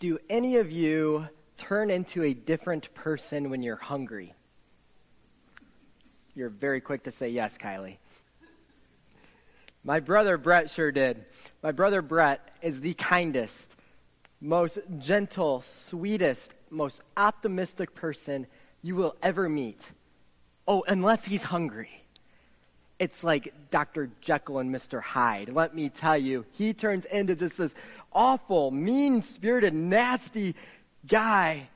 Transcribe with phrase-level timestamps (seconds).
[0.00, 1.28] Do any of you
[1.58, 4.32] turn into a different person when you're hungry?
[6.34, 7.98] You're very quick to say yes, Kylie.
[9.84, 11.26] My brother Brett sure did.
[11.62, 13.66] My brother Brett is the kindest,
[14.40, 18.46] most gentle, sweetest, most optimistic person
[18.80, 19.82] you will ever meet.
[20.66, 21.90] Oh, unless he's hungry.
[23.00, 24.10] It's like Dr.
[24.20, 25.00] Jekyll and Mr.
[25.00, 25.48] Hyde.
[25.48, 27.72] Let me tell you, he turns into just this
[28.12, 30.54] awful, mean spirited, nasty
[31.08, 31.70] guy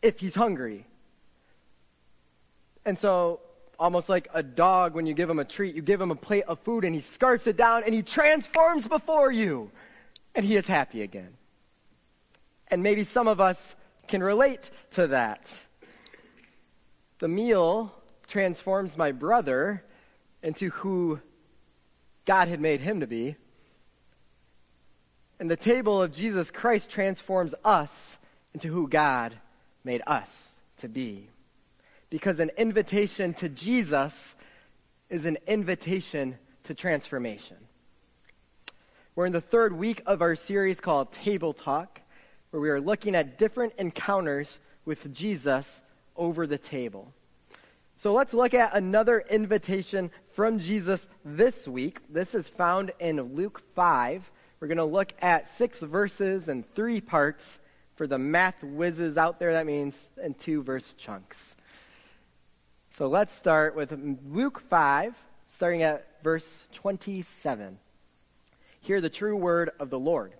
[0.00, 0.86] if he's hungry.
[2.84, 3.40] And so,
[3.80, 6.44] almost like a dog, when you give him a treat, you give him a plate
[6.46, 9.72] of food and he scarfs it down and he transforms before you.
[10.36, 11.34] And he is happy again.
[12.68, 13.74] And maybe some of us
[14.06, 15.48] can relate to that.
[17.18, 17.92] The meal
[18.28, 19.82] transforms my brother
[20.44, 21.18] into who
[22.26, 23.34] God had made him to be.
[25.40, 27.90] And the table of Jesus Christ transforms us
[28.52, 29.34] into who God
[29.82, 30.28] made us
[30.78, 31.28] to be.
[32.10, 34.34] Because an invitation to Jesus
[35.08, 37.56] is an invitation to transformation.
[39.16, 42.00] We're in the third week of our series called Table Talk,
[42.50, 45.82] where we are looking at different encounters with Jesus
[46.16, 47.12] over the table.
[47.96, 52.00] So let's look at another invitation from Jesus this week.
[52.10, 54.30] This is found in Luke 5.
[54.58, 57.58] We're going to look at six verses and three parts.
[57.94, 61.54] For the math whizzes out there, that means in two verse chunks.
[62.98, 63.96] So let's start with
[64.28, 65.14] Luke 5,
[65.54, 67.78] starting at verse 27.
[68.80, 70.32] Hear the true word of the Lord.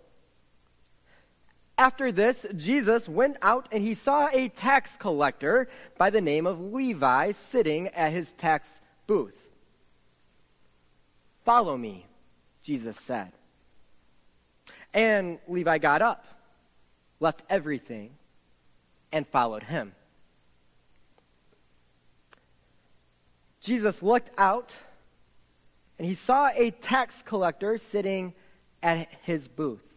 [1.85, 5.69] After this, Jesus went out and he saw a tax collector
[5.99, 8.67] by the name of Levi sitting at his tax
[9.07, 9.37] booth.
[11.45, 12.07] Follow me,
[12.63, 13.33] Jesus said.
[14.95, 16.25] And Levi got up,
[17.21, 18.13] left everything,
[19.13, 19.93] and followed him.
[23.61, 24.75] Jesus looked out
[25.99, 28.33] and he saw a tax collector sitting
[28.83, 29.94] at his booth.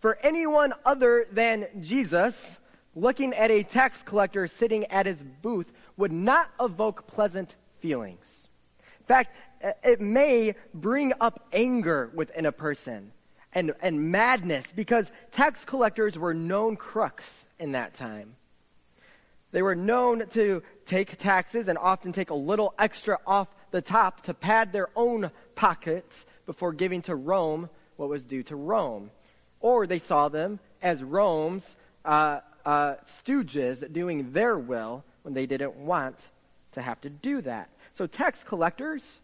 [0.00, 2.34] For anyone other than Jesus,
[2.94, 8.48] looking at a tax collector sitting at his booth would not evoke pleasant feelings.
[9.00, 9.36] In fact,
[9.84, 13.12] it may bring up anger within a person
[13.52, 17.24] and, and madness because tax collectors were known crooks
[17.58, 18.36] in that time.
[19.52, 24.22] They were known to take taxes and often take a little extra off the top
[24.24, 29.10] to pad their own pockets before giving to Rome what was due to Rome
[29.60, 35.76] or they saw them as Rome's uh, uh, stooges doing their will when they didn't
[35.76, 36.16] want
[36.72, 37.68] to have to do that.
[37.94, 39.18] So tax collectors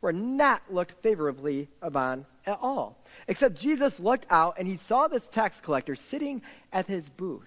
[0.00, 2.96] were not looked favorably upon at all.
[3.26, 6.42] Except Jesus looked out and he saw this tax collector sitting
[6.72, 7.42] at his booth.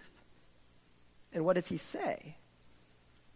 [1.34, 2.36] And what does he say?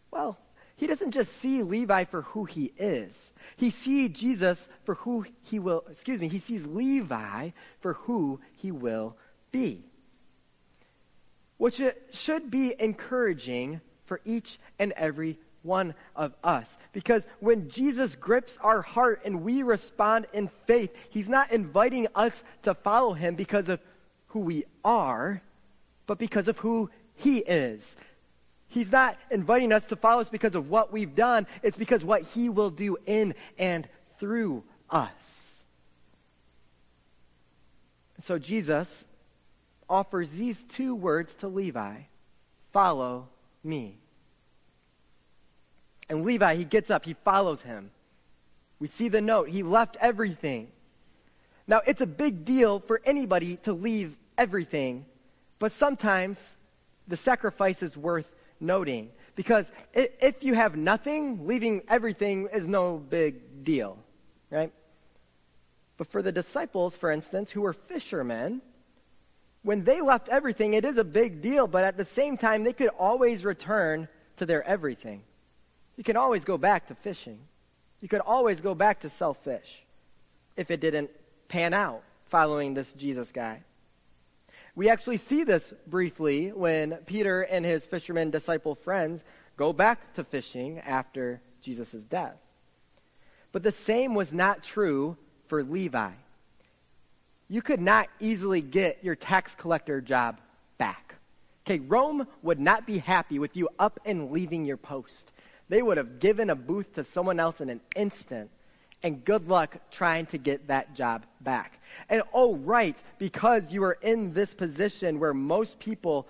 [0.09, 0.37] Well,
[0.81, 3.29] he doesn't just see Levi for who he is.
[3.55, 8.71] He sees Jesus for who he will, excuse me, he sees Levi for who he
[8.71, 9.15] will
[9.51, 9.83] be.
[11.57, 16.67] Which should be encouraging for each and every one of us.
[16.93, 22.33] Because when Jesus grips our heart and we respond in faith, he's not inviting us
[22.63, 23.79] to follow him because of
[24.29, 25.43] who we are,
[26.07, 27.95] but because of who he is.
[28.71, 31.45] He's not inviting us to follow us because of what we've done.
[31.61, 33.87] It's because what he will do in and
[34.17, 35.11] through us.
[38.23, 38.87] So Jesus
[39.89, 41.95] offers these two words to Levi
[42.71, 43.27] follow
[43.63, 43.97] me.
[46.09, 47.91] And Levi, he gets up, he follows him.
[48.79, 49.49] We see the note.
[49.49, 50.69] He left everything.
[51.67, 55.05] Now, it's a big deal for anybody to leave everything,
[55.59, 56.39] but sometimes
[57.07, 58.25] the sacrifice is worth
[58.61, 59.09] noting.
[59.35, 63.97] Because if you have nothing, leaving everything is no big deal,
[64.49, 64.71] right?
[65.97, 68.61] But for the disciples, for instance, who were fishermen,
[69.63, 72.73] when they left everything, it is a big deal, but at the same time, they
[72.73, 74.07] could always return
[74.37, 75.23] to their everything.
[75.97, 77.39] You can always go back to fishing.
[78.01, 79.83] You could always go back to sell fish
[80.57, 81.11] if it didn't
[81.47, 83.61] pan out following this Jesus guy.
[84.75, 89.21] We actually see this briefly when Peter and his fisherman disciple friends
[89.57, 92.37] go back to fishing after Jesus' death.
[93.51, 96.11] But the same was not true for Levi.
[97.49, 100.39] You could not easily get your tax collector job
[100.77, 101.15] back.
[101.65, 105.31] Okay, Rome would not be happy with you up and leaving your post.
[105.67, 108.49] They would have given a booth to someone else in an instant,
[109.03, 111.79] And good luck trying to get that job back.
[112.09, 116.27] And oh, right, because you are in this position where most people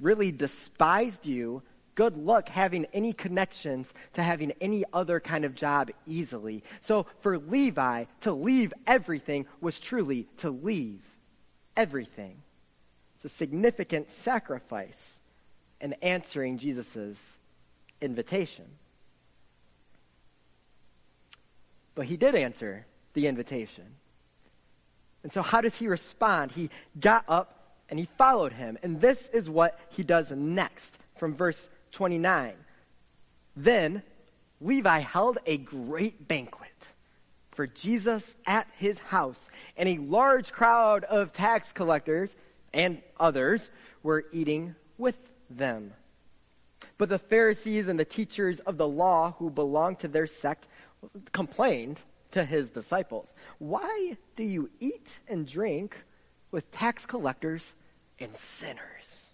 [0.00, 1.62] really despised you,
[1.94, 6.64] good luck having any connections to having any other kind of job easily.
[6.80, 11.02] So for Levi, to leave everything was truly to leave
[11.76, 12.42] everything.
[13.14, 15.20] It's a significant sacrifice
[15.80, 17.20] in answering Jesus'
[18.00, 18.64] invitation.
[22.00, 23.84] But he did answer the invitation.
[25.22, 26.50] And so, how does he respond?
[26.50, 28.78] He got up and he followed him.
[28.82, 32.54] And this is what he does next from verse 29.
[33.54, 34.02] Then
[34.62, 36.70] Levi held a great banquet
[37.50, 42.34] for Jesus at his house, and a large crowd of tax collectors
[42.72, 43.70] and others
[44.02, 45.18] were eating with
[45.50, 45.92] them.
[46.96, 50.66] But the Pharisees and the teachers of the law who belonged to their sect
[51.32, 52.00] complained
[52.32, 55.96] to his disciples, Why do you eat and drink
[56.50, 57.74] with tax collectors
[58.18, 59.26] and sinners?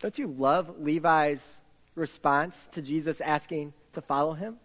[0.00, 1.42] Don't you love Levi's
[1.94, 4.56] response to Jesus asking to follow him?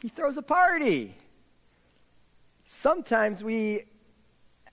[0.00, 1.14] He throws a party.
[2.78, 3.84] Sometimes we,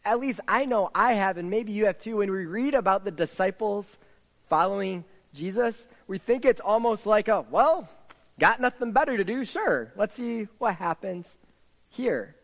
[0.05, 3.03] at least I know I have, and maybe you have too, when we read about
[3.03, 3.85] the disciples
[4.47, 5.03] following
[5.33, 7.89] Jesus, we think it's almost like a, well,
[8.39, 9.91] got nothing better to do, sure.
[9.95, 11.27] Let's see what happens
[11.89, 12.35] here.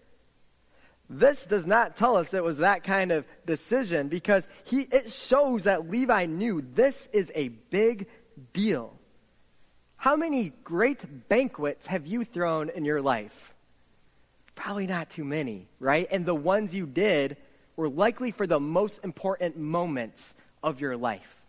[1.10, 5.66] This does not tell us it was that kind of decision because he, it shows
[5.66, 8.08] that Levi knew this is a big
[8.54, 8.94] deal.
[9.96, 13.54] How many great banquets have you thrown in your life?
[14.56, 16.08] Probably not too many, right?
[16.12, 17.38] And the ones you did
[17.76, 21.43] were likely for the most important moments of your life.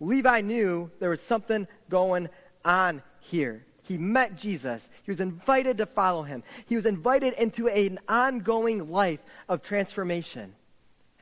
[0.00, 2.28] Levi knew there was something going
[2.64, 3.64] on here.
[3.82, 4.82] He met Jesus.
[5.02, 6.42] He was invited to follow him.
[6.66, 10.54] He was invited into an ongoing life of transformation.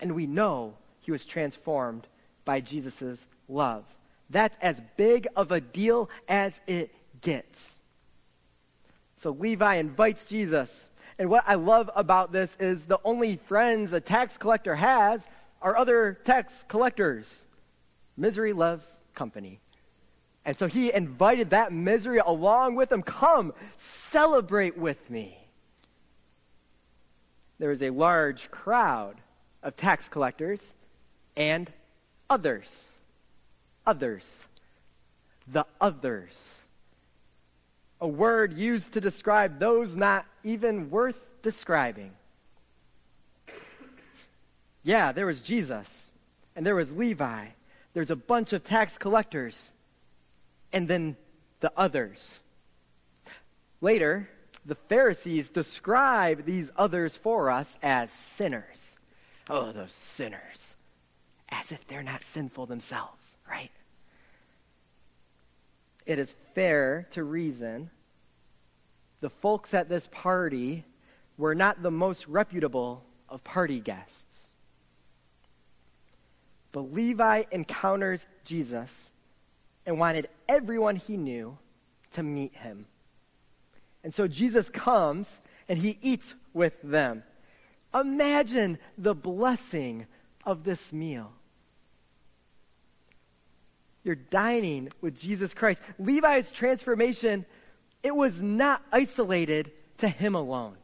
[0.00, 2.06] And we know he was transformed
[2.44, 3.84] by Jesus' love.
[4.30, 7.78] That's as big of a deal as it gets.
[9.18, 10.88] So Levi invites Jesus.
[11.18, 15.26] And what I love about this is the only friends a tax collector has
[15.60, 17.26] are other tax collectors.
[18.18, 18.84] Misery loves
[19.14, 19.60] company.
[20.44, 23.02] And so he invited that misery along with him.
[23.02, 25.38] Come, celebrate with me.
[27.58, 29.16] There was a large crowd
[29.62, 30.60] of tax collectors
[31.36, 31.70] and
[32.28, 32.88] others.
[33.86, 34.24] Others.
[35.48, 36.58] The others.
[38.00, 42.12] A word used to describe those not even worth describing.
[44.82, 45.88] Yeah, there was Jesus,
[46.56, 47.46] and there was Levi.
[47.98, 49.72] There's a bunch of tax collectors
[50.72, 51.16] and then
[51.58, 52.38] the others.
[53.80, 54.28] Later,
[54.64, 58.96] the Pharisees describe these others for us as sinners.
[59.50, 60.76] Oh, those sinners.
[61.48, 63.72] As if they're not sinful themselves, right?
[66.06, 67.90] It is fair to reason
[69.18, 70.84] the folks at this party
[71.36, 74.47] were not the most reputable of party guests.
[76.72, 78.90] But Levi encounters Jesus
[79.86, 81.56] and wanted everyone he knew
[82.12, 82.86] to meet him.
[84.04, 87.22] And so Jesus comes and he eats with them.
[87.94, 90.06] Imagine the blessing
[90.44, 91.32] of this meal.
[94.04, 95.82] You're dining with Jesus Christ.
[95.98, 97.44] Levi's transformation,
[98.02, 100.76] it was not isolated to him alone.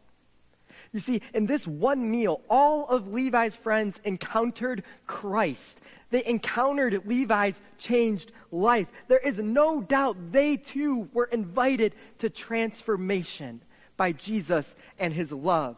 [0.94, 5.80] You see, in this one meal, all of Levi's friends encountered Christ
[6.14, 8.86] they encountered Levi's changed life.
[9.08, 13.60] There is no doubt they too were invited to transformation
[13.96, 15.76] by Jesus and his love.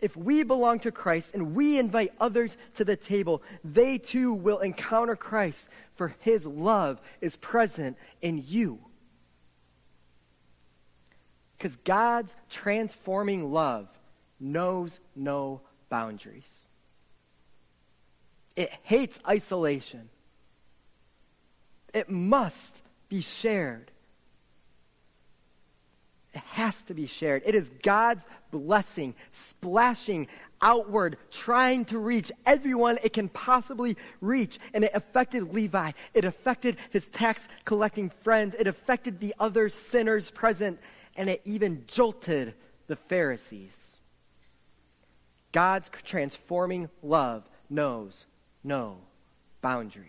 [0.00, 4.60] If we belong to Christ and we invite others to the table, they too will
[4.60, 5.66] encounter Christ,
[5.96, 8.78] for his love is present in you.
[11.58, 13.88] Because God's transforming love
[14.44, 16.52] knows no boundaries.
[18.54, 20.08] It hates isolation.
[21.92, 22.74] It must
[23.08, 23.90] be shared.
[26.34, 27.42] It has to be shared.
[27.46, 30.28] It is God's blessing splashing
[30.60, 34.58] outward, trying to reach everyone it can possibly reach.
[34.72, 35.92] And it affected Levi.
[36.12, 38.54] It affected his tax collecting friends.
[38.58, 40.80] It affected the other sinners present.
[41.16, 42.54] And it even jolted
[42.88, 43.83] the Pharisees.
[45.54, 48.26] God's transforming love knows
[48.64, 48.96] no
[49.62, 50.08] boundaries.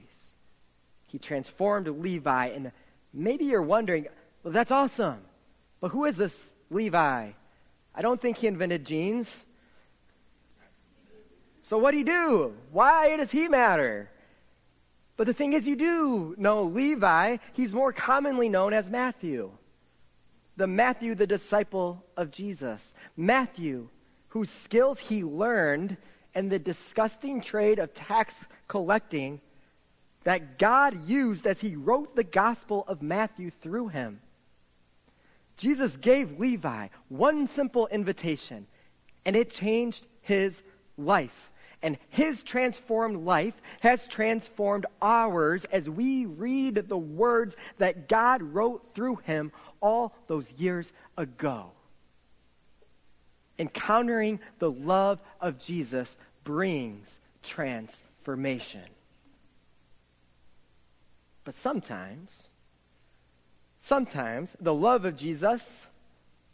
[1.06, 2.72] He transformed Levi and
[3.14, 4.08] maybe you're wondering,
[4.42, 5.20] well, that's awesome.
[5.80, 6.34] But who is this
[6.72, 7.30] Levi?
[7.94, 9.30] I don't think he invented jeans.
[11.62, 12.56] So what do he do?
[12.72, 14.10] Why does he matter?
[15.16, 17.38] But the thing is, you do know Levi.
[17.54, 19.52] He's more commonly known as Matthew.
[20.58, 22.82] The Matthew, the disciple of Jesus.
[23.16, 23.90] Matthew,
[24.36, 25.96] whose skills he learned
[26.34, 28.34] in the disgusting trade of tax
[28.68, 29.40] collecting
[30.26, 34.20] that God used as he wrote the Gospel of Matthew through him.
[35.56, 38.68] Jesus gave Levi one simple invitation,
[39.24, 40.54] and it changed his
[40.98, 41.50] life.
[41.82, 48.96] And his transformed life has transformed ours as we read the words that God wrote
[48.96, 51.72] through him all those years ago.
[53.58, 57.08] Encountering the love of Jesus brings
[57.44, 58.82] transformation.
[61.44, 62.44] But sometimes,
[63.80, 65.88] sometimes the love of Jesus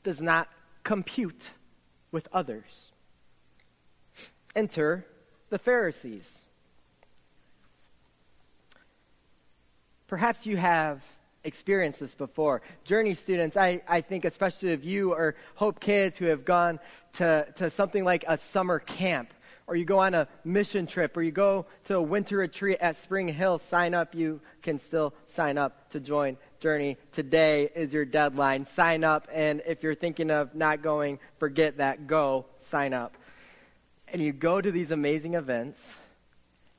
[0.03, 0.47] does not
[0.83, 1.49] compute
[2.11, 2.91] with others.
[4.55, 5.05] Enter
[5.49, 6.45] the Pharisees.
[10.07, 11.01] Perhaps you have
[11.43, 12.61] experienced this before.
[12.83, 16.79] Journey students, I, I think especially if you or Hope kids who have gone
[17.13, 19.33] to, to something like a summer camp,
[19.67, 22.95] or you go on a mission trip, or you go to a winter retreat at
[22.95, 24.13] Spring Hill, sign up.
[24.13, 26.97] You can still sign up to join Journey.
[27.11, 28.65] Today is your deadline.
[28.65, 32.07] Sign up, and if you're thinking of not going, forget that.
[32.07, 33.15] Go, sign up
[34.11, 35.81] and you go to these amazing events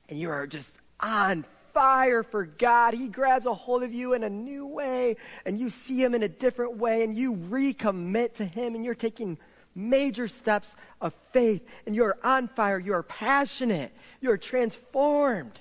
[0.09, 2.95] and you are just on fire for God.
[2.95, 6.23] He grabs a hold of you in a new way and you see him in
[6.23, 9.38] a different way and you recommit to him and you're taking
[9.75, 12.79] major steps of faith and you're on fire.
[12.79, 13.93] You are passionate.
[14.21, 15.59] You're transformed.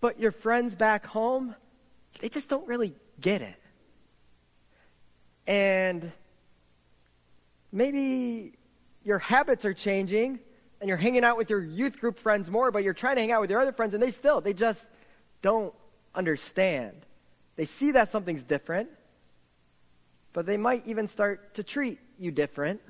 [0.00, 1.54] But your friends back home,
[2.20, 3.56] they just don't really get it.
[5.46, 6.12] And
[7.72, 8.54] maybe
[9.02, 10.40] your habits are changing
[10.84, 13.32] and you're hanging out with your youth group friends more, but you're trying to hang
[13.32, 14.82] out with your other friends and they still, they just
[15.40, 15.72] don't
[16.14, 16.92] understand.
[17.56, 18.90] They see that something's different,
[20.34, 22.82] but they might even start to treat you different.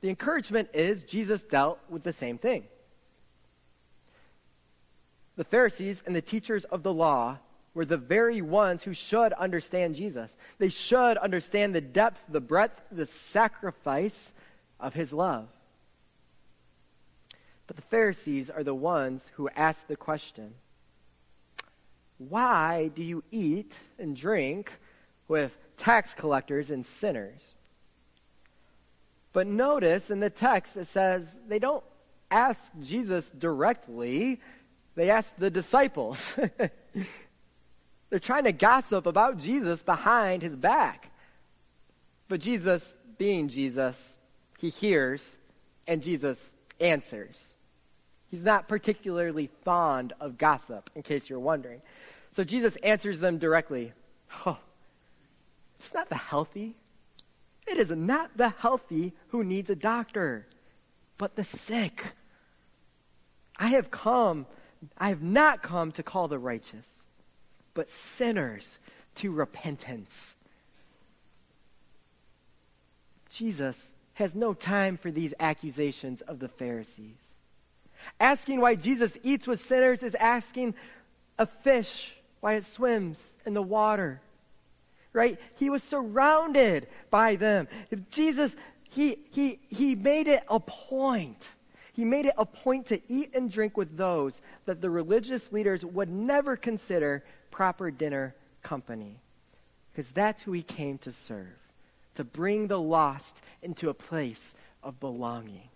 [0.00, 2.66] The encouragement is Jesus dealt with the same thing.
[5.34, 7.38] The Pharisees and the teachers of the law
[7.74, 10.30] were the very ones who should understand Jesus.
[10.58, 14.32] They should understand the depth, the breadth, the sacrifice
[14.78, 15.48] of his love.
[17.66, 20.54] But the Pharisees are the ones who ask the question
[22.18, 24.70] Why do you eat and drink
[25.28, 27.42] with tax collectors and sinners?
[29.32, 31.84] But notice in the text it says they don't
[32.30, 34.40] ask Jesus directly,
[34.94, 36.18] they ask the disciples.
[38.10, 41.10] They're trying to gossip about Jesus behind his back.
[42.28, 42.82] But Jesus,
[43.16, 43.96] being Jesus,
[44.58, 45.24] he hears
[45.86, 47.51] and Jesus answers.
[48.32, 51.82] He's not particularly fond of gossip, in case you're wondering.
[52.32, 53.92] So Jesus answers them directly.
[54.46, 54.56] Oh,
[55.78, 56.74] it's not the healthy.
[57.66, 60.46] It is not the healthy who needs a doctor,
[61.18, 62.02] but the sick.
[63.58, 64.46] I have come,
[64.96, 67.06] I have not come to call the righteous,
[67.74, 68.78] but sinners
[69.16, 70.36] to repentance.
[73.28, 77.31] Jesus has no time for these accusations of the Pharisees.
[78.20, 80.74] Asking why Jesus eats with sinners is asking
[81.38, 84.20] a fish why it swims in the water.
[85.12, 85.38] Right?
[85.56, 87.68] He was surrounded by them.
[87.90, 88.52] If Jesus,
[88.90, 91.42] he, he, he made it a point.
[91.92, 95.84] He made it a point to eat and drink with those that the religious leaders
[95.84, 99.18] would never consider proper dinner company.
[99.92, 101.46] Because that's who he came to serve,
[102.14, 105.68] to bring the lost into a place of belonging.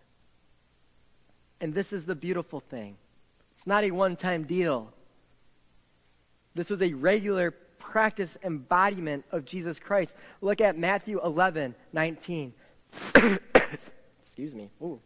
[1.60, 2.96] And this is the beautiful thing
[3.56, 4.92] it's not a one time deal.
[6.54, 10.14] This was a regular practice embodiment of Jesus Christ.
[10.40, 12.52] Look at Matthew 11, 19.
[14.22, 14.70] Excuse me.
[14.82, 15.00] Ooh,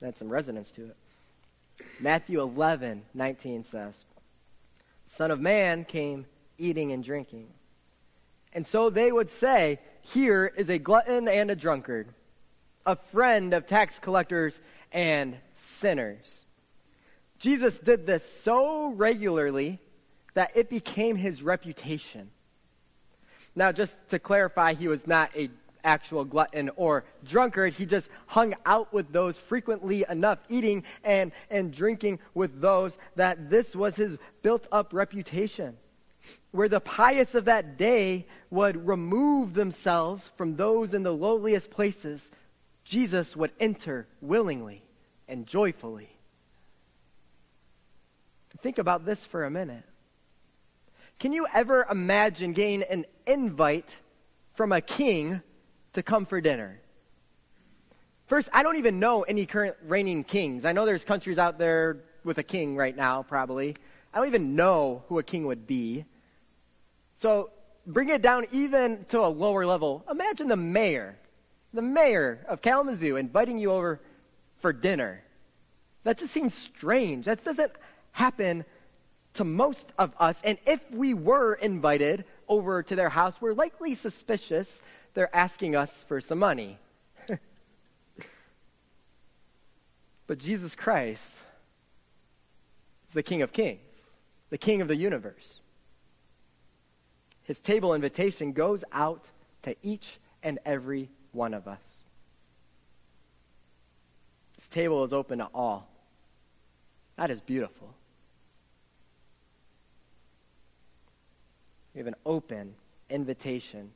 [0.00, 0.96] that's some resonance to it.
[2.00, 4.04] Matthew 11, 19 says,
[5.10, 6.26] Son of Man came
[6.58, 7.48] eating and drinking.
[8.52, 12.08] And so they would say, Here is a glutton and a drunkard,
[12.88, 14.58] a friend of tax collectors
[14.92, 16.40] and sinners.
[17.38, 19.78] Jesus did this so regularly
[20.32, 22.30] that it became his reputation.
[23.54, 25.50] Now, just to clarify, he was not a
[25.84, 27.74] actual glutton or drunkard.
[27.74, 33.50] He just hung out with those frequently enough, eating and, and drinking with those that
[33.50, 35.76] this was his built up reputation.
[36.52, 42.20] where the pious of that day would remove themselves from those in the lowliest places,
[42.88, 44.82] Jesus would enter willingly
[45.28, 46.08] and joyfully.
[48.62, 49.84] Think about this for a minute.
[51.18, 53.94] Can you ever imagine getting an invite
[54.54, 55.42] from a king
[55.92, 56.80] to come for dinner?
[58.26, 60.64] First, I don't even know any current reigning kings.
[60.64, 63.76] I know there's countries out there with a king right now, probably.
[64.14, 66.06] I don't even know who a king would be.
[67.16, 67.50] So
[67.86, 70.06] bring it down even to a lower level.
[70.10, 71.18] Imagine the mayor,
[71.72, 74.00] the mayor of Kalamazoo inviting you over
[74.60, 75.22] for dinner.
[76.04, 77.26] That just seems strange.
[77.26, 77.72] That doesn't
[78.12, 78.64] happen
[79.34, 80.36] to most of us.
[80.42, 84.80] And if we were invited over to their house, we're likely suspicious
[85.14, 86.78] they're asking us for some money.
[90.26, 91.22] but Jesus Christ
[93.08, 93.80] is the King of Kings,
[94.50, 95.60] the King of the universe.
[97.42, 99.28] His table invitation goes out
[99.62, 102.02] to each and every one of us.
[104.56, 105.88] His table is open to all.
[107.16, 107.92] That is beautiful.
[111.94, 112.74] We have an open
[113.10, 113.90] invitation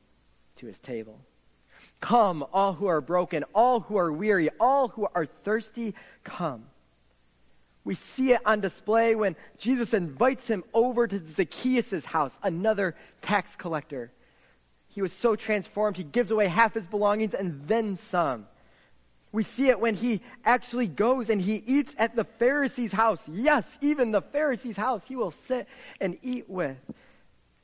[0.56, 1.18] to his table.
[2.00, 6.64] Come, all who are broken, all who are weary, all who are thirsty, come.
[7.84, 13.54] We see it on display when Jesus invites him over to Zacchaeus' house, another tax
[13.56, 14.12] collector.
[14.94, 18.46] He was so transformed, he gives away half his belongings and then some.
[19.32, 23.22] We see it when he actually goes and he eats at the Pharisee's house.
[23.26, 25.66] Yes, even the Pharisee's house he will sit
[26.00, 26.76] and eat with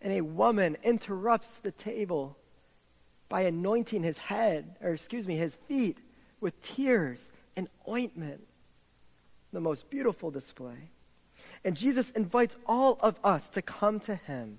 [0.00, 2.36] and a woman interrupts the table
[3.28, 5.98] by anointing his head, or excuse me, his feet
[6.40, 8.40] with tears and ointment.
[9.52, 10.90] The most beautiful display.
[11.64, 14.58] And Jesus invites all of us to come to him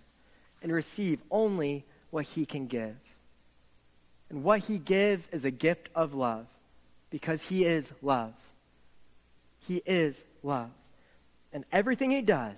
[0.61, 2.95] and receive only what he can give.
[4.29, 6.45] And what he gives is a gift of love
[7.09, 8.33] because he is love.
[9.67, 10.69] He is love.
[11.51, 12.57] And everything he does,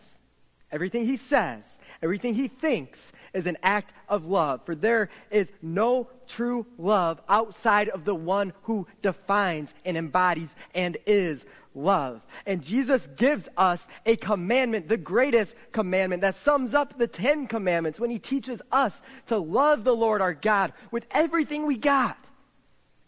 [0.72, 1.64] everything he says,
[2.04, 7.90] Everything he thinks is an act of love, for there is no true love outside
[7.90, 12.22] of the one who defines and embodies and is love.
[12.46, 18.00] And Jesus gives us a commandment, the greatest commandment that sums up the Ten Commandments
[18.00, 18.94] when he teaches us
[19.28, 22.18] to love the Lord our God with everything we got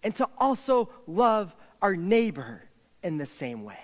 [0.04, 2.62] and to also love our neighbor
[3.02, 3.80] in the same way.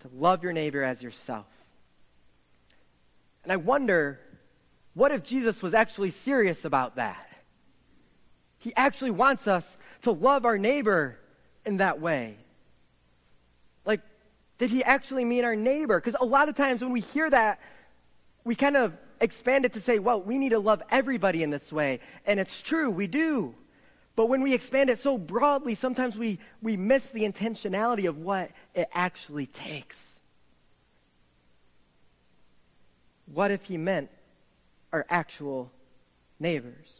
[0.00, 1.46] To love your neighbor as yourself.
[3.42, 4.20] And I wonder,
[4.94, 7.28] what if Jesus was actually serious about that?
[8.58, 11.18] He actually wants us to love our neighbor
[11.66, 12.38] in that way.
[14.64, 16.00] Did he actually mean our neighbor?
[16.00, 17.60] Because a lot of times when we hear that,
[18.44, 21.70] we kind of expand it to say, well, we need to love everybody in this
[21.70, 22.00] way.
[22.24, 23.54] And it's true, we do.
[24.16, 28.52] But when we expand it so broadly, sometimes we, we miss the intentionality of what
[28.74, 30.18] it actually takes.
[33.26, 34.08] What if he meant
[34.94, 35.70] our actual
[36.40, 36.90] neighbors?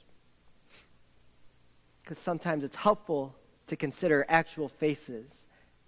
[2.02, 3.34] Because sometimes it's helpful
[3.68, 5.32] to consider actual faces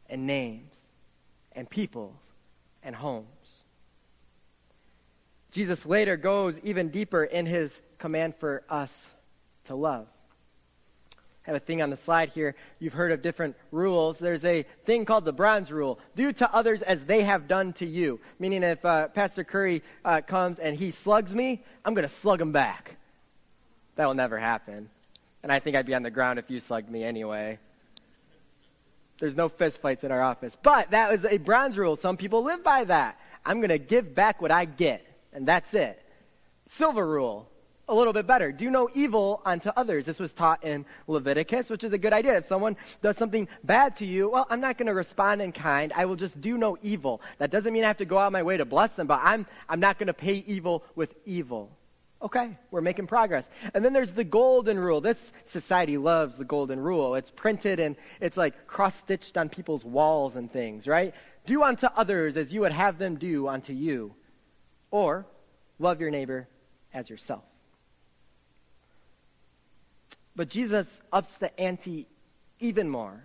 [0.09, 0.86] and names
[1.57, 2.15] and peoples
[2.85, 3.27] and homes.
[5.51, 8.93] Jesus later goes even deeper in his command for us
[9.65, 10.07] to love
[11.47, 12.57] I have a thing on the slide here.
[12.81, 14.19] You've heard of different rules.
[14.19, 16.01] There's a thing called the bronze rule.
[16.17, 18.19] Do to others as they have done to you.
[18.41, 22.41] Meaning if uh, Pastor Curry uh, comes and he slugs me, I'm going to slug
[22.41, 22.97] him back.
[23.95, 24.91] That will never happen.
[25.45, 27.61] And I think I'd be on the ground if you slugged me anyway.
[29.19, 30.57] There's no fist fights in our office.
[30.63, 31.97] But that was a bronze rule.
[31.97, 33.19] Some people live by that.
[33.45, 35.07] I'm going to give back what I get.
[35.33, 36.03] And that's it.
[36.69, 37.49] Silver rule
[37.89, 38.51] a little bit better.
[38.51, 40.07] Do no evil unto others.
[40.07, 42.37] This was taught in Leviticus, which is a good idea.
[42.37, 45.93] If someone does something bad to you, well, I'm not going to respond in kind.
[45.95, 47.21] I will just do no evil.
[47.39, 49.47] That doesn't mean I have to go out my way to bless them, but I'm,
[49.69, 51.71] I'm not going to pay evil with evil.
[52.23, 53.47] Okay, we're making progress.
[53.75, 55.01] And then there's the golden rule.
[55.01, 57.15] This society loves the golden rule.
[57.15, 61.15] It's printed and it's like cross stitched on people's walls and things, right?
[61.45, 64.15] Do unto others as you would have them do unto you.
[64.91, 65.27] Or
[65.79, 66.49] love your neighbor
[66.95, 67.45] as yourself.
[70.35, 72.07] But Jesus ups the ante
[72.61, 73.25] even more.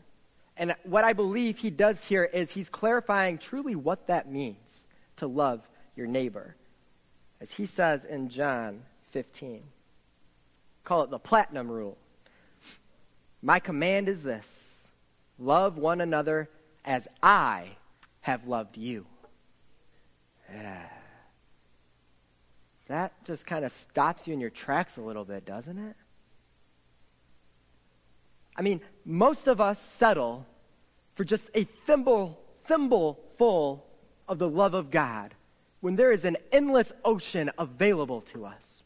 [0.57, 4.85] And what I believe he does here is he's clarifying truly what that means
[5.17, 5.61] to love
[5.95, 6.55] your neighbor.
[7.41, 9.63] As he says in John 15,
[10.83, 11.97] call it the platinum rule.
[13.41, 14.87] My command is this
[15.39, 16.47] love one another
[16.85, 17.69] as I
[18.21, 19.07] have loved you.
[20.53, 20.83] Yeah.
[22.87, 25.95] that just kind of stops you in your tracks a little bit, doesn't it?
[28.55, 30.45] I mean, most of us settle
[31.15, 33.87] for just a thimble, thimble full
[34.27, 35.33] of the love of God
[35.81, 38.83] when there is an endless ocean available to us.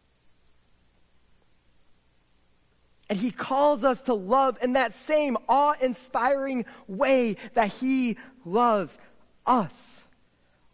[3.10, 8.98] And he calls us to love in that same awe inspiring way that he loves
[9.46, 9.74] us.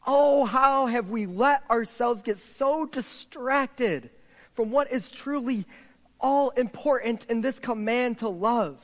[0.07, 4.09] Oh, how have we let ourselves get so distracted
[4.53, 5.65] from what is truly
[6.19, 8.77] all important in this command to love?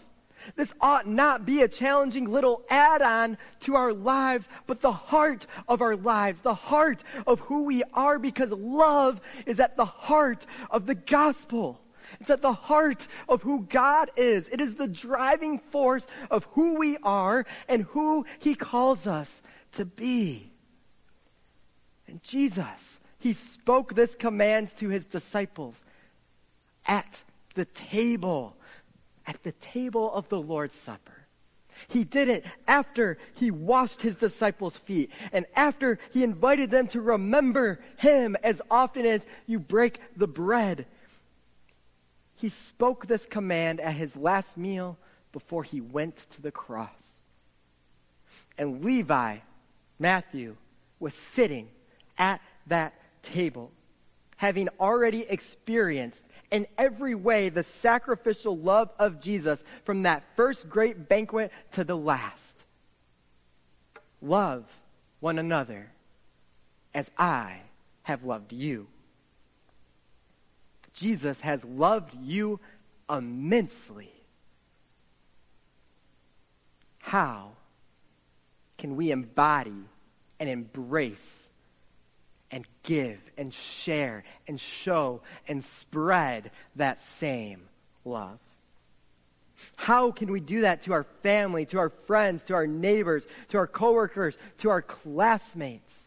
[0.55, 5.45] This ought not be a challenging little add on to our lives, but the heart
[5.67, 10.45] of our lives, the heart of who we are, because love is at the heart
[10.71, 11.81] of the gospel.
[12.19, 14.47] It's at the heart of who God is.
[14.49, 19.41] It is the driving force of who we are and who He calls us
[19.73, 20.51] to be.
[22.07, 25.75] And Jesus, He spoke this command to His disciples
[26.85, 27.21] at
[27.55, 28.55] the table
[29.27, 31.27] at the table of the Lord's Supper.
[31.89, 37.01] He did it after he washed his disciples' feet and after he invited them to
[37.01, 40.87] remember him as often as you break the bread.
[42.35, 44.97] He spoke this command at his last meal
[45.31, 47.23] before he went to the cross.
[48.57, 49.37] And Levi,
[49.99, 50.55] Matthew,
[50.99, 51.69] was sitting
[52.17, 53.71] at that table,
[54.35, 61.09] having already experienced in every way the sacrificial love of Jesus from that first great
[61.09, 62.55] banquet to the last.
[64.21, 64.65] Love
[65.19, 65.91] one another
[66.93, 67.57] as I
[68.03, 68.87] have loved you.
[70.93, 72.59] Jesus has loved you
[73.09, 74.11] immensely.
[76.99, 77.51] How
[78.77, 79.85] can we embody
[80.39, 81.46] and embrace
[82.51, 87.61] and give and share and show and spread that same
[88.05, 88.39] love.
[89.75, 93.57] How can we do that to our family, to our friends, to our neighbors, to
[93.57, 95.97] our coworkers, to our classmates?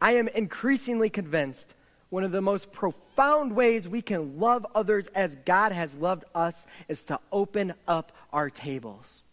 [0.00, 1.74] I am increasingly convinced
[2.10, 6.54] one of the most profound ways we can love others as God has loved us
[6.88, 9.23] is to open up our tables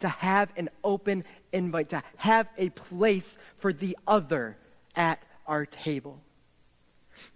[0.00, 4.56] to have an open invite, to have a place for the other
[4.96, 6.20] at our table.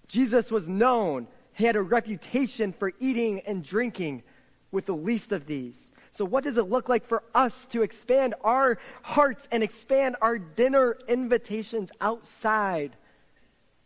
[0.07, 4.23] Jesus was known, he had a reputation for eating and drinking
[4.71, 5.91] with the least of these.
[6.13, 10.39] So, what does it look like for us to expand our hearts and expand our
[10.39, 12.97] dinner invitations outside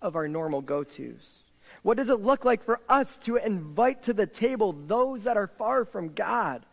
[0.00, 1.42] of our normal go tos?
[1.82, 5.46] What does it look like for us to invite to the table those that are
[5.46, 6.64] far from God?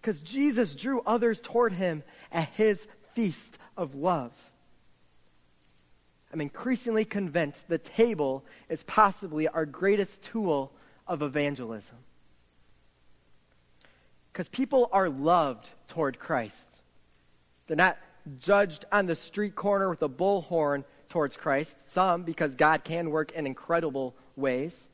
[0.00, 4.30] Because Jesus drew others toward him at his feast of love.
[6.32, 10.70] I'm increasingly convinced the table is possibly our greatest tool
[11.08, 11.96] of evangelism.
[14.32, 16.54] Because people are loved toward Christ.
[17.66, 17.98] They're not
[18.38, 21.74] judged on the street corner with a bullhorn towards Christ.
[21.90, 24.88] Some, because God can work in incredible ways.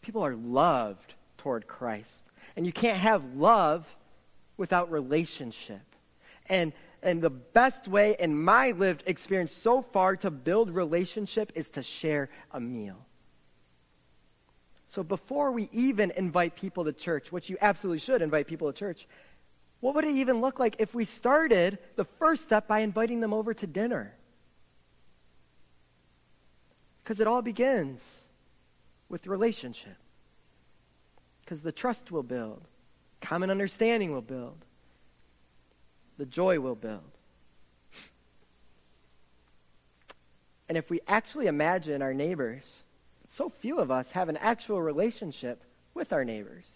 [0.00, 2.22] People are loved toward Christ.
[2.56, 3.86] And you can't have love
[4.56, 5.82] without relationship.
[6.48, 11.68] And, and the best way in my lived experience so far to build relationship is
[11.70, 12.96] to share a meal.
[14.88, 18.78] So before we even invite people to church, which you absolutely should invite people to
[18.78, 19.06] church,
[19.80, 23.34] what would it even look like if we started the first step by inviting them
[23.34, 24.14] over to dinner?
[27.02, 28.02] Because it all begins
[29.08, 29.96] with relationship.
[31.44, 32.62] Because the trust will build.
[33.26, 34.56] Common understanding will build.
[36.16, 37.02] The joy will build.
[40.68, 42.62] And if we actually imagine our neighbors,
[43.26, 45.60] so few of us have an actual relationship
[45.92, 46.66] with our neighbors.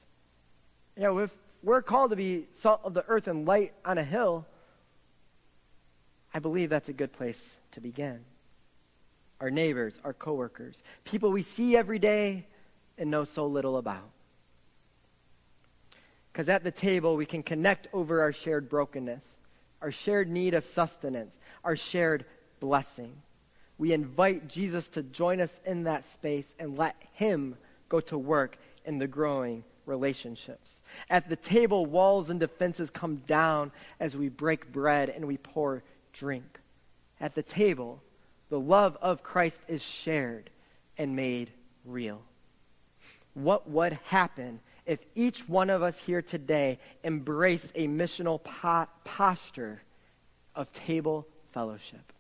[0.97, 1.31] You know, if
[1.63, 4.45] we're called to be salt of the earth and light on a hill,
[6.35, 8.25] I believe that's a good place to begin.
[9.41, 12.45] Our neighbors, our coworkers, people we see every day
[12.99, 14.11] and know so little about.
[16.33, 19.39] Because at the table, we can connect over our shared brokenness,
[19.83, 22.25] our shared need of sustenance, our shared
[22.61, 23.15] blessing.
[23.79, 27.57] We invite Jesus to join us in that space and let Him
[27.89, 30.83] go to work in the growing relationships.
[31.09, 35.83] At the table, walls and defenses come down as we break bread and we pour
[36.13, 36.61] drink.
[37.21, 38.03] At the table,
[38.51, 40.51] the love of Christ is shared
[40.97, 41.51] and made
[41.85, 42.23] real.
[43.35, 49.83] What would happen if each one of us here today embrace a missional po- posture
[50.55, 52.13] of table fellowship.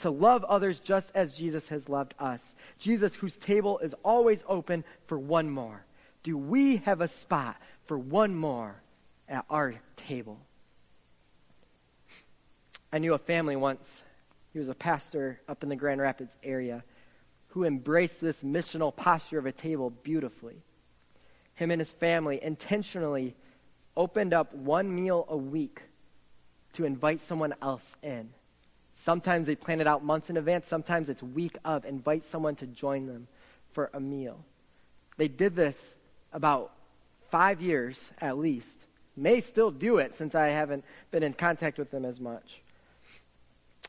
[0.00, 2.40] to love others just as Jesus has loved us.
[2.78, 5.84] Jesus, whose table is always open for one more.
[6.24, 8.74] Do we have a spot for one more
[9.28, 9.74] at our
[10.08, 10.38] table?
[12.92, 14.02] I knew a family once.
[14.52, 16.82] He was a pastor up in the Grand Rapids area
[17.48, 20.56] who embraced this missional posture of a table beautifully.
[21.62, 23.36] Him and his family intentionally
[23.96, 25.80] opened up one meal a week
[26.72, 28.30] to invite someone else in.
[29.04, 32.66] Sometimes they plan it out months in advance, sometimes it's week of, invite someone to
[32.66, 33.28] join them
[33.74, 34.44] for a meal.
[35.18, 35.76] They did this
[36.32, 36.72] about
[37.30, 38.66] five years at least.
[39.16, 42.60] May still do it since I haven't been in contact with them as much.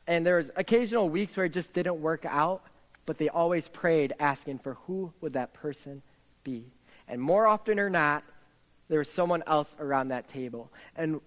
[0.05, 2.61] And there was occasional weeks where it just didn't work out,
[3.07, 6.03] but they always prayed asking for who would that person
[6.43, 6.65] be.
[7.07, 8.23] And more often or not,
[8.89, 10.71] there was someone else around that table.
[10.95, 11.21] And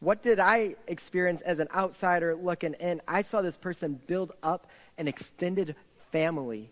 [0.00, 3.00] what did I experience as an outsider looking in?
[3.08, 4.66] I saw this person build up
[4.98, 5.76] an extended
[6.12, 6.70] family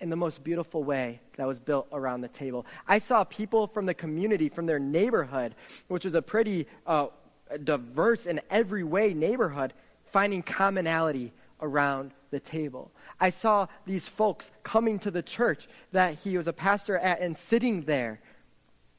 [0.00, 2.64] in the most beautiful way that was built around the table.
[2.86, 5.54] I saw people from the community, from their neighborhood,
[5.88, 7.08] which was a pretty uh,
[7.64, 9.72] diverse in every way neighborhood,
[10.12, 12.90] finding commonality around the table.
[13.20, 17.36] I saw these folks coming to the church that he was a pastor at and
[17.36, 18.20] sitting there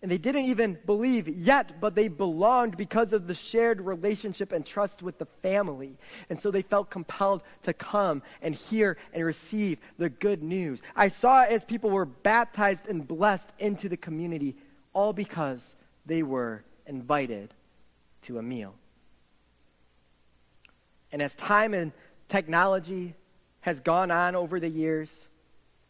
[0.01, 4.65] and they didn't even believe yet, but they belonged because of the shared relationship and
[4.65, 5.97] trust with the family.
[6.29, 10.81] And so they felt compelled to come and hear and receive the good news.
[10.95, 14.55] I saw as people were baptized and blessed into the community,
[14.93, 17.53] all because they were invited
[18.21, 18.75] to a meal.
[21.11, 21.91] And as time and
[22.29, 23.15] technology
[23.61, 25.27] has gone on over the years,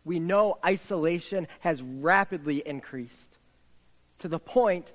[0.03, 3.37] we know isolation has rapidly increased
[4.19, 4.91] to the point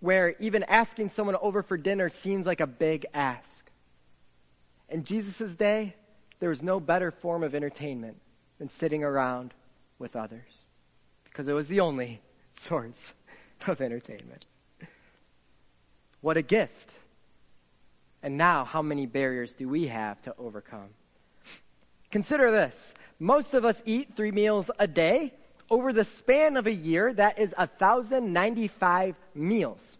[0.00, 3.70] where even asking someone over for dinner seems like a big ask.
[4.88, 5.94] In Jesus' day,
[6.40, 8.16] there was no better form of entertainment
[8.58, 9.54] than sitting around
[9.98, 10.58] with others
[11.24, 12.20] because it was the only
[12.58, 13.14] source
[13.66, 14.46] of entertainment.
[16.20, 16.92] What a gift.
[18.22, 20.88] And now, how many barriers do we have to overcome?
[22.10, 22.74] Consider this.
[23.18, 25.32] Most of us eat three meals a day,
[25.70, 29.96] over the span of a year, that is 1,095 meals.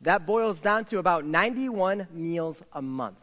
[0.00, 3.18] That boils down to about 91 meals a month.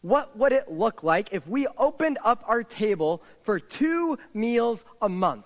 [0.00, 5.08] What would it look like if we opened up our table for two meals a
[5.08, 5.44] month?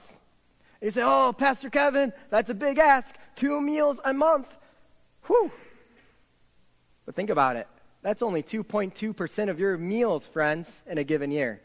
[0.81, 3.15] you say, oh, Pastor Kevin, that's a big ask.
[3.35, 4.47] Two meals a month.
[5.27, 5.51] Whew.
[7.07, 7.67] But think about it.
[8.03, 11.61] That's only 2.2% of your meals, friends, in a given year.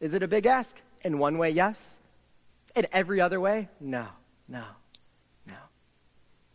[0.00, 0.70] Is it a big ask?
[1.02, 1.98] In one way, yes.
[2.74, 3.68] In every other way?
[3.80, 4.06] No,
[4.48, 4.64] no,
[5.46, 5.54] no.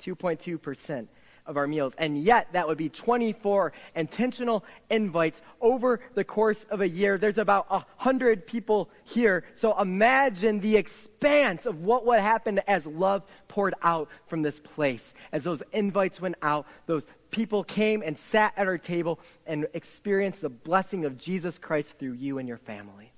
[0.02, 1.08] 2.2%
[1.46, 1.94] of our meals.
[1.98, 7.18] And yet, that would be 24 intentional invites over the course of a year.
[7.18, 9.44] There's about 100 people here.
[9.56, 15.14] So imagine the expanse of what would happen as love poured out from this place.
[15.32, 20.42] As those invites went out, those people came and sat at our table and experienced
[20.42, 23.12] the blessing of Jesus Christ through you and your family.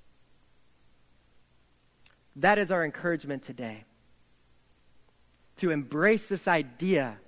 [2.36, 3.84] That is our encouragement today.
[5.58, 7.18] To embrace this idea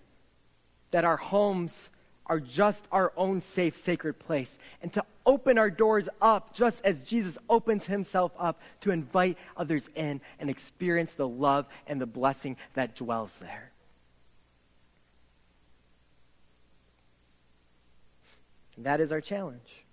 [0.97, 1.91] that our homes
[2.25, 6.99] are just our own safe, sacred place, and to open our doors up just as
[7.01, 12.57] Jesus opens himself up to invite others in and experience the love and the blessing
[12.73, 13.71] that dwells there.
[18.79, 19.85] That is our challenge.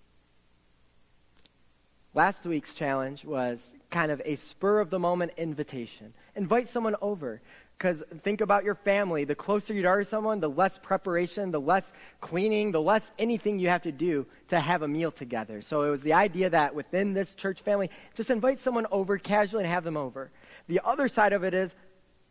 [2.14, 6.14] Last week's challenge was kind of a spur of the moment invitation.
[6.38, 7.42] Invite someone over.
[7.78, 9.26] Because think about your family.
[9.26, 13.60] The closer you are to someone, the less preparation, the less cleaning, the less anything
[13.60, 15.62] you have to do to have a meal together.
[15.62, 19.64] So it was the idea that within this church family, just invite someone over casually
[19.64, 20.32] and have them over.
[20.68, 21.72] The other side of it is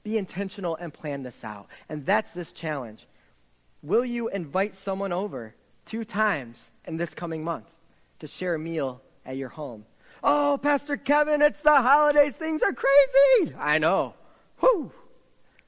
[0.04, 1.68] be intentional and plan this out.
[1.88, 3.06] And that's this challenge.
[3.82, 5.54] Will you invite someone over
[5.86, 7.66] two times in this coming month
[8.20, 9.84] to share a meal at your home?
[10.24, 12.32] Oh, Pastor Kevin, it's the holidays.
[12.32, 13.54] Things are crazy.
[13.58, 14.14] I know.
[14.60, 14.92] Whew.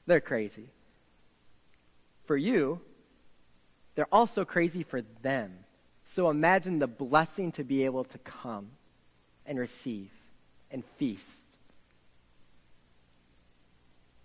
[0.07, 0.69] They're crazy.
[2.25, 2.79] For you,
[3.95, 5.53] they're also crazy for them.
[6.07, 8.69] So imagine the blessing to be able to come
[9.45, 10.09] and receive
[10.71, 11.41] and feast.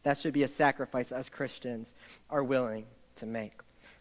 [0.03, 1.93] That should be a sacrifice us Christians
[2.31, 3.53] are willing to make.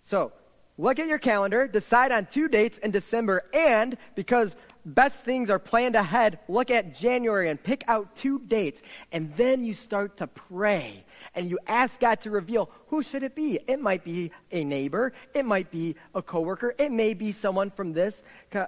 [0.04, 0.32] So,
[0.78, 5.60] look at your calendar, decide on two dates in December, and because best things are
[5.60, 8.82] planned ahead, look at January and pick out two dates.
[9.12, 11.04] And then you start to pray
[11.36, 13.60] and you ask God to reveal who should it be.
[13.68, 15.14] It might be a neighbor.
[15.34, 16.74] It might be a coworker.
[16.78, 18.24] It may be someone from this,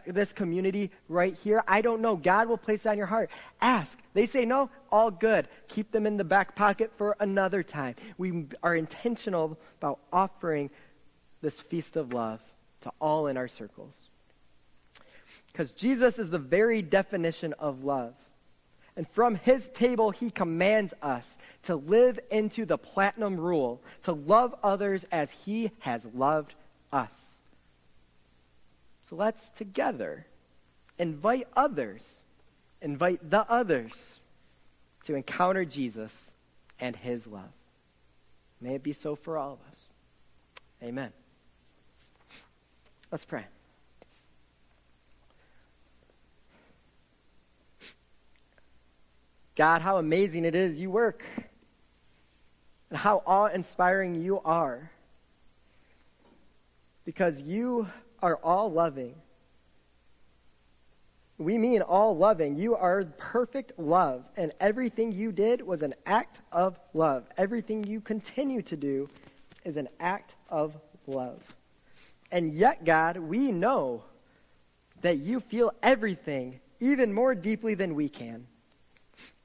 [0.06, 1.63] this community right here.
[1.67, 2.15] I don't know.
[2.15, 3.30] God will place it on your heart.
[3.62, 3.97] Ask.
[4.13, 5.47] They say no, all good.
[5.69, 7.95] Keep them in the back pocket for another time.
[8.17, 10.69] We are intentional about offering
[11.41, 12.41] this feast of love
[12.82, 14.11] to all in our circles.
[15.62, 18.15] Because Jesus is the very definition of love.
[18.97, 24.56] And from his table, he commands us to live into the platinum rule, to love
[24.63, 26.56] others as he has loved
[26.91, 27.39] us.
[29.04, 30.26] So let's together
[30.97, 32.24] invite others,
[32.82, 34.19] invite the others
[35.04, 36.34] to encounter Jesus
[36.80, 37.54] and his love.
[38.60, 39.78] May it be so for all of us.
[40.82, 41.13] Amen.
[43.12, 43.45] Let's pray.
[49.55, 51.23] God, how amazing it is you work,
[52.89, 54.89] and how awe inspiring you are.
[57.03, 57.87] Because you
[58.21, 59.15] are all loving.
[61.37, 62.55] We mean all loving.
[62.55, 67.25] You are perfect love, and everything you did was an act of love.
[67.37, 69.09] Everything you continue to do
[69.65, 70.75] is an act of
[71.07, 71.41] love.
[72.31, 74.03] And yet, God, we know
[75.01, 78.47] that you feel everything even more deeply than we can.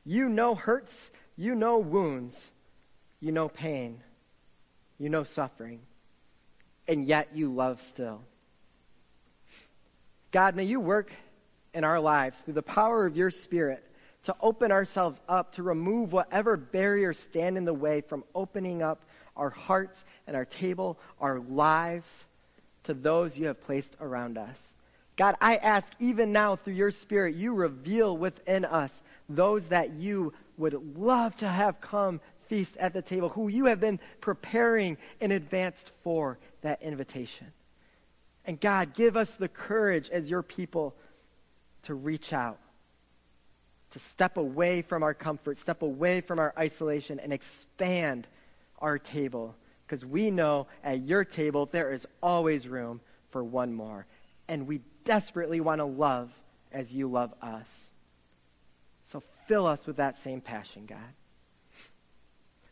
[0.07, 2.39] You know hurts, you know wounds,
[3.19, 4.01] you know pain,
[4.99, 5.81] you know suffering,
[6.87, 8.23] and yet you love still.
[10.31, 11.11] God, may you work
[11.75, 13.83] in our lives through the power of your Spirit
[14.25, 19.05] to open ourselves up, to remove whatever barriers stand in the way from opening up
[19.37, 22.25] our hearts and our table, our lives
[22.85, 24.57] to those you have placed around us.
[25.17, 30.33] God, I ask even now through your Spirit, you reveal within us those that you
[30.57, 35.33] would love to have come feast at the table, who you have been preparing in
[35.33, 37.49] advance for that invitation.
[38.45, 40.95] And God, give us the courage as your people
[41.83, 42.59] to reach out,
[43.93, 48.29] to step away from our comfort, step away from our isolation, and expand
[48.79, 49.55] our table.
[49.87, 54.07] Because we know at your table there is always room for one more.
[54.49, 56.31] And we desperately want to love
[56.73, 57.86] as you love us
[59.47, 60.99] fill us with that same passion, God.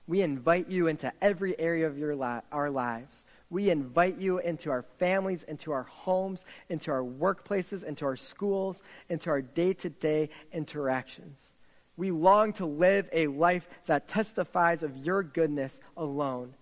[0.06, 3.24] We invite you into every area of your li- our lives.
[3.48, 8.82] We invite you into our families, into our homes, into our workplaces, into our schools,
[9.08, 11.52] into our day to day interactions.
[11.96, 16.54] We long to live a life that testifies of your goodness alone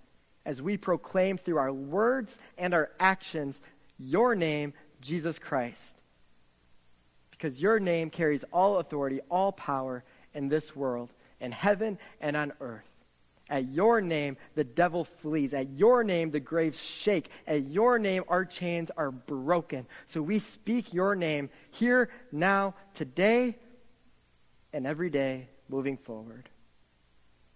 [0.44, 3.61] as we proclaim through our words and our actions
[3.98, 6.02] your name, Jesus Christ
[7.42, 12.52] because your name carries all authority, all power in this world, in heaven and on
[12.61, 12.85] earth.
[13.50, 15.52] At your name, the devil flees.
[15.52, 17.28] At your name, the graves shake.
[17.48, 19.88] At your name, our chains are broken.
[20.07, 23.57] So we speak your name here, now, today,
[24.72, 26.48] and every day moving forward.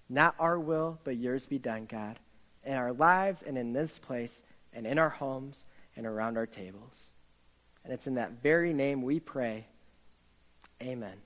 [0.09, 2.19] Not our will, but yours be done, God,
[2.65, 7.13] in our lives and in this place and in our homes and around our tables.
[7.85, 9.69] And it's in that very name we pray.
[10.83, 11.26] Amen.